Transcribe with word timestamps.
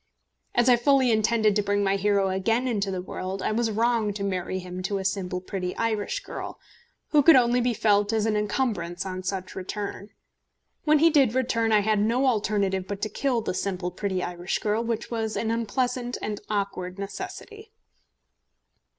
As 0.55 0.67
I 0.67 0.77
fully 0.77 1.11
intended 1.11 1.55
to 1.55 1.61
bring 1.61 1.83
my 1.83 1.95
hero 1.95 2.29
again 2.31 2.67
into 2.67 2.89
the 2.89 3.03
world, 3.03 3.43
I 3.43 3.51
was 3.51 3.69
wrong 3.69 4.13
to 4.15 4.23
marry 4.23 4.57
him 4.57 4.81
to 4.81 4.97
a 4.97 5.05
simple 5.05 5.39
pretty 5.39 5.77
Irish 5.77 6.21
girl, 6.23 6.59
who 7.09 7.21
could 7.21 7.35
only 7.35 7.61
be 7.61 7.75
felt 7.75 8.11
as 8.11 8.25
an 8.25 8.35
encumbrance 8.35 9.05
on 9.05 9.21
such 9.21 9.53
return. 9.53 10.09
When 10.85 10.97
he 10.97 11.11
did 11.11 11.35
return 11.35 11.71
I 11.71 11.81
had 11.81 11.99
no 11.99 12.25
alternative 12.25 12.87
but 12.87 13.03
to 13.03 13.09
kill 13.09 13.41
the 13.41 13.53
simple 13.53 13.91
pretty 13.91 14.23
Irish 14.23 14.57
girl, 14.57 14.83
which 14.83 15.11
was 15.11 15.37
an 15.37 15.51
unpleasant 15.51 16.17
and 16.19 16.41
awkward 16.49 16.97
necessity. 16.97 17.71